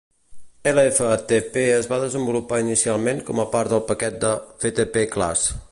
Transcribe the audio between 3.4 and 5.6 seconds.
a part del paquet de ftpclass.